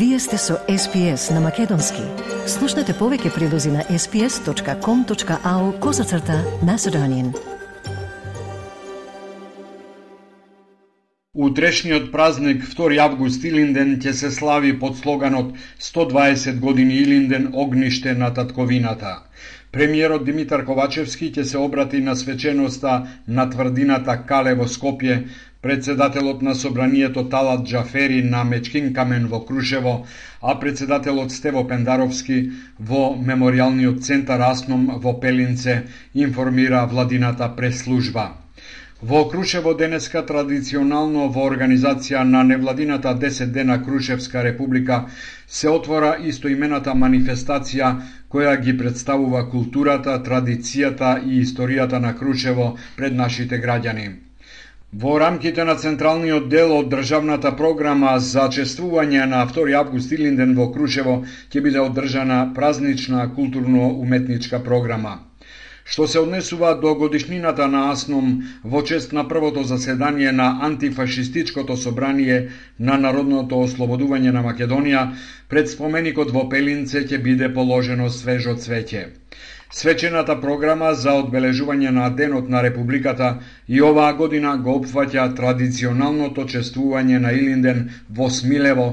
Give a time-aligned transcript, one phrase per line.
[0.00, 2.00] Вие сте со SPS на Македонски.
[2.48, 7.34] Слушнете повеќе прилози на sps.com.au козацрта на Седонин.
[11.34, 18.32] Утрешниот празник 2 август Илинден ќе се слави под слоганот 120 години Илинден огниште на
[18.34, 19.12] татковината.
[19.72, 25.26] Премиерот Димитар Ковачевски ќе се обрати на свеченоста на тврдината Кале во Скопје
[25.62, 30.06] председателот на Собранието Талат Джафери на Мечкин Камен во Крушево,
[30.42, 35.82] а председателот Стево Пендаровски во Мемориалниот центар Асном во Пелинце
[36.14, 38.30] информира владината преслужба.
[39.02, 45.04] Во Крушево денеска традиционално во организација на невладината 10 дена Крушевска република
[45.46, 47.94] се отвора истоимената манифестација
[48.32, 54.29] која ги представува културата, традицијата и историјата на Крушево пред нашите граѓани.
[54.92, 60.66] Во рамките на централниот дел од државната програма за чествување на 2 август Илинден во
[60.74, 61.14] Крушево
[61.52, 65.12] ќе биде одржана празнична културно-уметничка програма.
[65.84, 72.50] Што се однесува до годишнината на Асном во чест на првото заседание на антифашистичкото собрание
[72.78, 75.06] на Народното ослободување на Македонија,
[75.48, 79.06] пред споменикот во Пелинце ќе биде положено свежо цвеќе.
[79.78, 83.28] Свечената програма за одбележување на Денот на Републиката
[83.74, 87.84] и оваа година го опфаќа традиционалното чествување на Илинден
[88.18, 88.88] во Смилево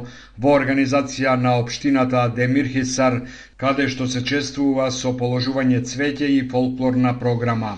[0.45, 3.19] во организација на општината Демирхисар,
[3.65, 7.77] каде што се чествува со положување цвеќе и фолклорна програма.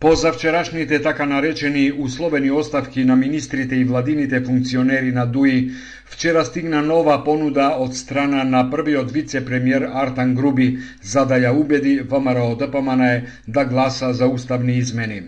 [0.00, 5.70] По завчерашните така наречени условени оставки на министрите и владините функционери на ДУИ,
[6.04, 11.96] вчера стигна нова понуда од страна на првиот вице-премиер Артан Груби за да ја убеди
[12.00, 15.22] ВМРО ДПМН да гласа за уставни измени.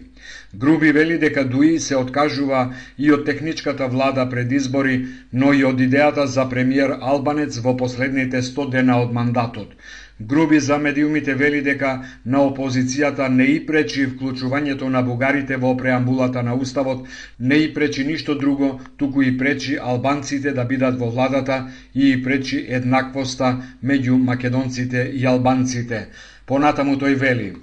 [0.54, 5.80] Груби вели дека ДУИ се откажува и од техничката влада пред избори, но и од
[5.80, 9.74] идејата за премиер Албанец во последните 100 дена од мандатот.
[10.20, 11.90] Груби за медиумите вели дека
[12.26, 17.06] на опозицијата не и пречи вклучувањето на бугарите во преамбулата на Уставот,
[17.38, 22.22] не и пречи ништо друго, туку и пречи албанците да бидат во владата и и
[22.22, 26.08] пречи еднаквоста меѓу македонците и албанците.
[26.46, 27.54] Понатаму тој вели,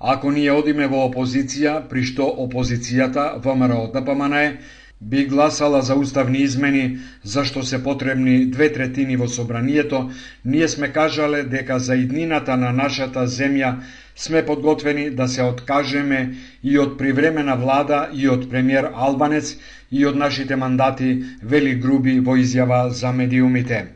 [0.00, 4.58] ако ние одиме во опозиција, при што опозицијата, ВМРО да ДПМН е,
[5.00, 10.10] би гласала за уставни измени за што се потребни две третини во собранието,
[10.44, 13.74] ние сме кажале дека за иднината на нашата земја
[14.16, 19.56] сме подготвени да се откажеме и од привремена влада и од премиер Албанец
[19.92, 23.86] и од нашите мандати, вели Груби во изјава за медиумите.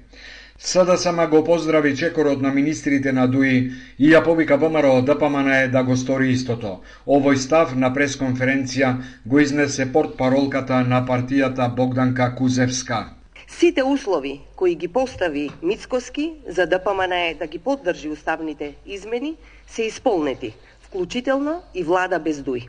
[0.62, 5.96] СДСМ го поздрави чекорот на министрите на ДУИ и ја повика ВМРО ДПМН да го
[5.96, 6.80] стори истото.
[7.06, 8.90] Овој став на пресконференција
[9.26, 13.16] го изнесе портпаролката на партијата Богданка Кузевска.
[13.48, 20.54] Сите услови кои ги постави Мицкоски за ДПМН да ги поддржи уставните измени се исполнети,
[20.80, 22.68] вклучително и влада без ДУИ.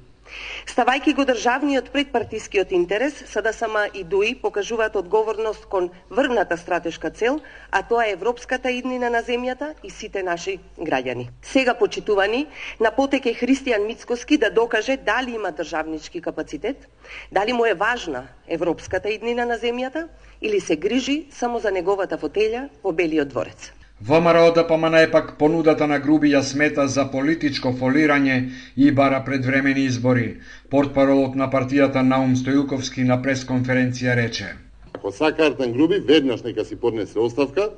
[0.65, 7.39] Ставајки го државниот предпартискиот интерес, СДСМ и ДУИ покажуваат одговорност кон врната стратешка цел,
[7.71, 11.27] а тоа е европската иднина на земјата и сите наши граѓани.
[11.41, 12.47] Сега, почитувани,
[12.79, 16.87] на потеке Христијан Мицкоски да докаже дали има државнички капацитет,
[17.31, 20.07] дали му е важна европската иднина на земјата
[20.41, 23.80] или се грижи само за неговата фотелја во Белиот дворец.
[24.03, 29.83] ВМРО ДПМН е пак понудата на Груби ја смета за политичко фолирање и бара предвремени
[29.85, 30.39] избори.
[30.69, 34.55] Портпаролот на партијата Наум Стојуковски на пресконференција рече.
[34.95, 37.69] Ако сакаат на Груби, веднаш нека си поднесе оставка,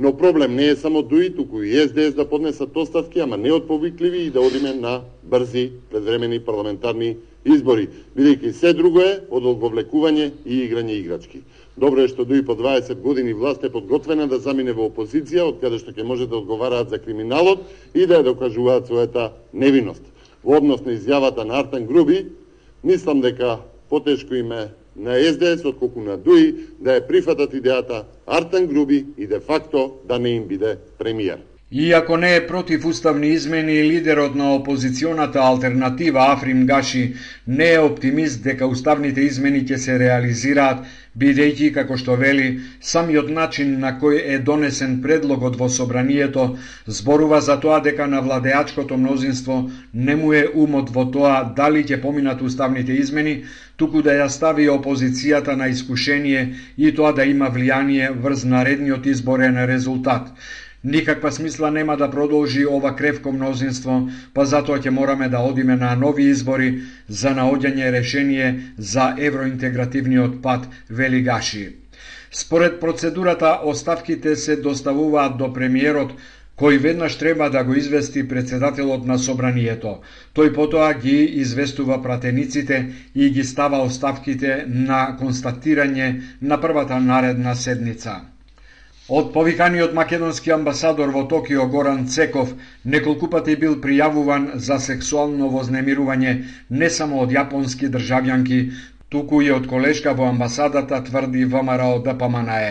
[0.00, 3.66] но проблем не е само ДУИ, туку и СДС да поднесат оставки, ама не од
[3.68, 10.30] повикливи и да одиме на брзи предвремени парламентарни избори, бидејќи се друго е од одговлекување
[10.46, 11.42] и играње играчки.
[11.76, 15.60] Добро е што дуи по 20 години власт е подготвена да замине во опозиција, од
[15.60, 20.02] каде што ќе може да одговараат за криминалот и да ја докажуваат својата невиност.
[20.44, 22.24] Во однос на изјавата на Артан Груби,
[22.84, 23.60] мислам дека
[23.92, 24.70] потешко име
[25.00, 30.18] на СДС отколку на ДУИ да ја прифатат идејата Артан Груби и де факто да
[30.18, 31.40] не им биде премиер.
[31.72, 37.14] Иако не е против уставни измени, лидерот на опозиционата алтернатива Африм Гаши
[37.46, 40.80] не е оптимист дека уставните измени ќе се реализираат,
[41.14, 42.48] бидејќи, како што вели,
[42.82, 46.56] самиот начин на кој е донесен предлогот во собранието
[46.86, 52.00] зборува за тоа дека на владеачкото мнозинство не му е умот во тоа дали ќе
[52.02, 53.44] поминат уставните измени,
[53.76, 56.42] туку да ја стави опозицијата на искушение
[56.76, 60.34] и тоа да има влијание врз наредниот изборен резултат.
[60.84, 65.92] Никаква смисла нема да продолжи ова кревко мнозинство, па затоа ќе мораме да одиме на
[65.94, 66.70] нови избори
[67.08, 71.76] за наоѓање решение за евроинтегративниот пат, вели Гаши.
[72.32, 76.16] Според процедурата, оставките се доставуваат до премиерот,
[76.56, 80.00] кој веднаш треба да го извести председателот на собранието.
[80.34, 88.29] Тој потоа ги известува пратениците и ги става оставките на констатирање на првата наредна седница.
[89.10, 92.50] Од повиканиот македонски амбасадор во Токио Горан Цеков
[92.92, 96.34] неколку пати бил пријавуван за сексуално вознемирување
[96.82, 98.60] не само од јапонски државјанки,
[99.10, 102.70] туку и од колешка во амбасадата, тврди ВМРО ДПМНЕ.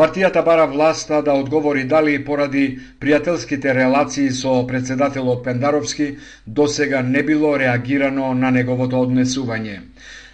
[0.00, 2.64] Партијата бара власта да одговори дали поради
[3.00, 6.08] пријателските релации со председателот Пендаровски
[6.46, 9.82] досега не било реагирано на неговото однесување.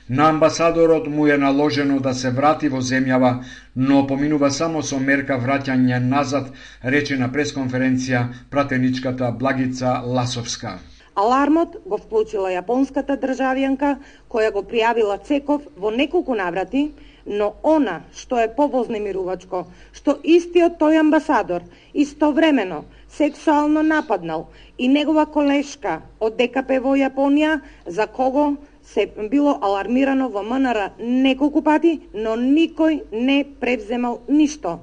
[0.09, 3.45] На амбасадорот му е наложено да се врати во земјава,
[3.77, 6.51] но поминува само со мерка враќање назад,
[6.85, 10.75] рече на пресконференција пратеничката Благица Ласовска.
[11.15, 13.95] Алармот го вклучила јапонската државјанка,
[14.29, 16.91] која го пријавила Цеков во неколку наврати,
[17.25, 19.65] но она што е повознемирувачко,
[19.97, 21.65] што истиот тој амбасадор
[21.95, 28.57] истовремено сексуално нападнал и негова колешка од ДКП во Јапонија, за кого
[28.93, 34.81] се било алармирано во МНР неколку пати, но никој не превземал ништо.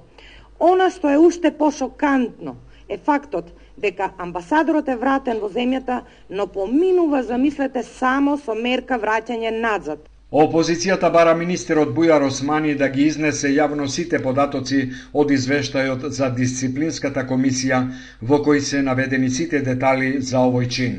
[0.60, 2.56] Она што е уште пошокантно
[2.90, 9.52] е фактот дека амбасадорот е вратен во земјата, но поминува, замислете, само со мерка враќање
[9.62, 10.08] назад.
[10.32, 14.78] Опозицијата бара министерот Бујар Османи да ги изнесе јавно сите податоци
[15.14, 17.82] од извештајот за дисциплинската комисија
[18.22, 20.96] во кој се наведени сите детали за овој чин.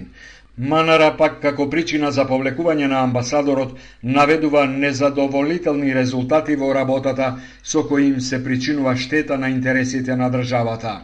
[0.58, 3.70] Манара пак како причина за повлекување на амбасадорот
[4.02, 7.28] наведува незадоволителни резултати во работата
[7.64, 11.00] со кои им се причинува штета на интересите на државата.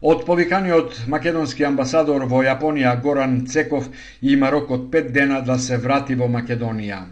[0.00, 3.90] Од повиканиот македонски амбасадор во Јапонија Горан Цеков
[4.22, 7.04] има рок од 5 дена да се врати во Македонија.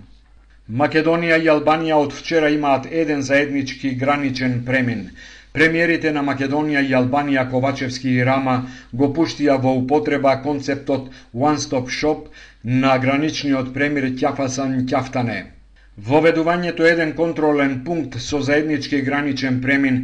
[0.73, 5.11] Македонија и Албанија од вчера имаат еден заеднички граничен премин.
[5.57, 8.57] Премиерите на Македонија и Албанија Ковачевски и Рама
[9.03, 12.27] го пуштија во употреба концептот One Stop Shop
[12.65, 15.39] на граничниот премир Тјафасан Тјафтане.
[16.07, 19.97] Воведувањето еден контролен пункт со заеднички граничен премин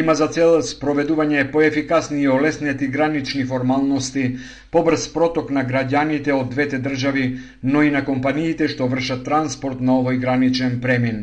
[0.00, 4.26] има за цел спроведување поефикасни и олеснети гранични формалности,
[4.70, 7.24] побрз проток на граѓаните од двете држави,
[7.62, 11.18] но и на компаниите што вршат транспорт на овој граничен премин.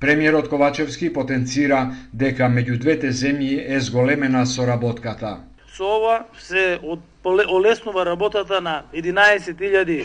[0.00, 1.78] Премиерот Ковачевски потенцира
[2.12, 5.38] дека меѓу двете земји е зголемена соработката.
[5.72, 6.78] Со ова се
[7.24, 10.04] олеснува работата на 11.000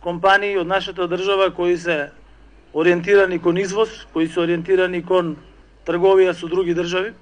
[0.00, 2.10] компании од нашата држава кои се
[2.74, 5.36] ориентирани кон извоз, кои се ориентирани кон
[5.86, 7.14] трговија со други држави.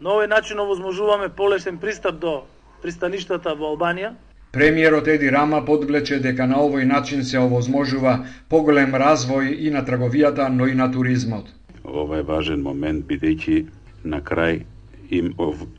[0.00, 2.42] На овој начин овозможуваме полесен пристап до
[2.82, 4.12] пристаништата во Албанија,
[4.56, 8.12] Премиерот Еди Рама подвлече дека на овој начин се овозможува
[8.48, 11.50] поголем развој и на трговијата, но и на туризмот.
[11.84, 13.66] Ова е важен момент, бидејќи
[14.08, 14.62] на крај
[15.10, 15.34] им,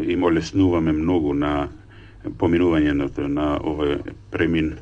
[0.05, 1.69] им олеснуваме многу на
[2.37, 4.75] поминувањето на овој премин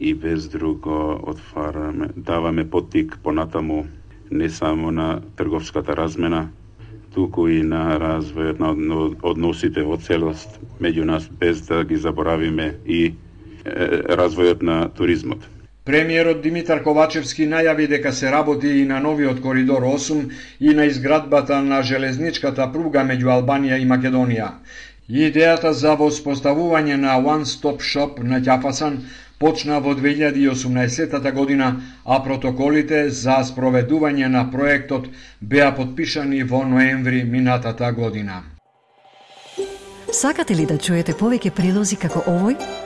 [0.00, 3.84] и без друго отвараме, даваме потик понатаму
[4.30, 6.48] не само на трговската размена,
[7.14, 13.14] туку и на развојот на односите во целост меѓу нас, без да ги заборавиме и
[13.66, 15.44] развојот на туризмот.
[15.86, 20.30] Премиерот Димитар Ковачевски најави дека се работи и на новиот коридор 8
[20.60, 24.48] и на изградбата на железничката пруга меѓу Албанија и Македонија.
[25.08, 28.96] Идејата за воспоставување на One Stop Shop на Ќафасан
[29.38, 31.68] почна во 2018 година,
[32.04, 35.06] а протоколите за спроведување на проектот
[35.40, 38.42] беа подпишани во ноември минатата година.
[40.12, 42.85] Сакате ли да чуете повеќе прилози како овој?